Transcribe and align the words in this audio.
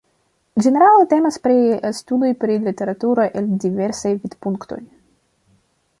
Ĝenerale 0.65 1.03
temas 1.11 1.37
pri 1.43 1.57
studoj 1.99 2.31
pri 2.45 2.57
literaturo 2.69 3.29
el 3.43 3.53
diversaj 3.67 4.15
vidpunktoj. 4.25 4.83